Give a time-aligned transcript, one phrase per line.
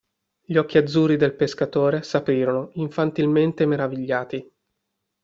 [0.41, 4.51] Gli occhi azzurri del pescatore s'aprirono, infantilmente meravigliati.